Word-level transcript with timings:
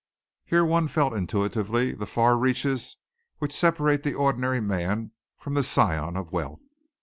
Here 0.45 0.65
one 0.65 0.87
felt 0.87 1.13
intuitively 1.13 1.91
the 1.91 2.07
far 2.07 2.35
reaches 2.35 2.97
which 3.37 3.53
separate 3.55 4.01
the 4.01 4.15
ordinary 4.15 4.59
man 4.59 5.11
from 5.37 5.53
the 5.53 5.61
scion 5.61 6.17
of 6.17 6.31
wealth. 6.31 6.63